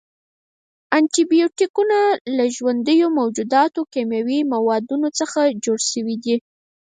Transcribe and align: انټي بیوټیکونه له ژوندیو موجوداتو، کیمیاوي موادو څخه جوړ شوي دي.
انټي 0.97 1.23
بیوټیکونه 1.31 1.97
له 2.37 2.45
ژوندیو 2.55 3.07
موجوداتو، 3.17 3.81
کیمیاوي 3.93 4.39
موادو 4.53 4.95
څخه 5.19 5.39
جوړ 5.63 5.79
شوي 5.91 6.15
دي. 6.23 6.35